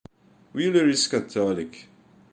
Wheeler 0.53 0.89
is 0.89 1.07
Catholic. 1.07 1.85